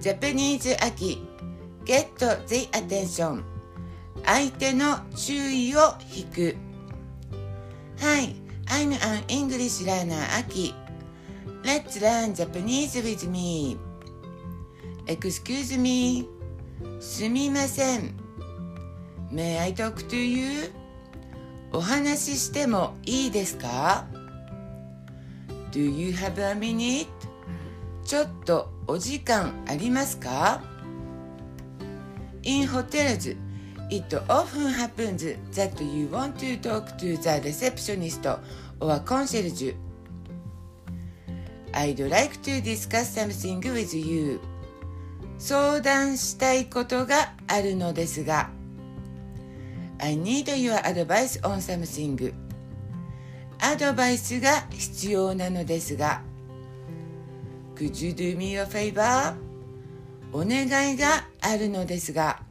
[0.00, 1.18] Japanese 秋
[1.84, 3.42] Get the attention
[4.24, 6.56] 相手の注意を引く
[8.00, 8.34] Hi,
[8.66, 10.74] I'm an English learner 秋
[11.62, 13.76] Let's learn Japanese with me
[15.06, 16.26] Excuse me
[17.00, 18.14] すみません
[19.30, 20.72] May I talk to you?
[21.72, 24.06] お話ししてもいいですか
[25.72, 27.06] Do you have a minute?
[28.04, 30.62] ちょっとお時間ありますか
[32.42, 33.36] In hotels,
[33.90, 38.26] it often happens that you want to talk to the receptionist
[38.80, 39.74] or concierge.
[41.72, 44.40] I'd like to discuss something with you.
[45.38, 48.50] 相談したいことがあるのですが。
[49.98, 52.32] I need your advice on something.
[53.58, 56.29] アドバイスが必要なのですが。
[57.80, 59.34] Could you do me a favor?
[60.34, 62.42] お願いがあるのですが。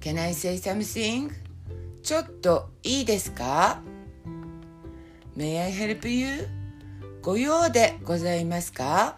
[0.00, 1.32] Can I say something?
[2.00, 3.82] ちょっといいですか
[5.36, 6.46] May I help you?
[7.20, 9.16] ご用でございますか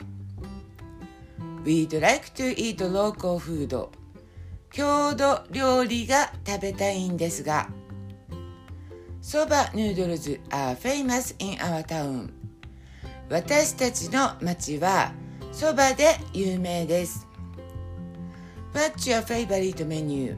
[1.62, 3.90] We'd like to eat local food.
[4.70, 7.68] 郷土料理が食べたいんですが。
[9.20, 12.45] そばヌードルズ are famous in our town.
[13.28, 15.12] 私たちの町は
[15.52, 17.26] そばで有名です。
[18.72, 20.36] What's your favorite menu?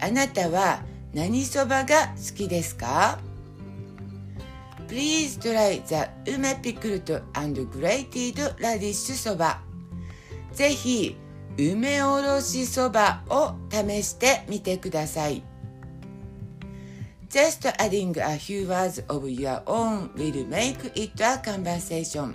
[0.00, 0.82] あなたは
[1.12, 3.18] 何そばが好きですか
[4.86, 9.60] ?Please try the 梅ピクルト and grated radish そば。
[10.52, 11.16] ぜひ
[11.56, 15.42] 梅おろしそばを試してみてください。
[17.30, 22.34] Just adding a few words of your own will make it a conversation.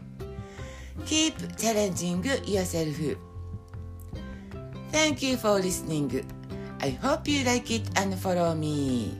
[1.05, 2.95] Keep challenging yourself.
[4.91, 6.23] Thank you for listening.
[6.79, 9.17] I hope you like it and follow me.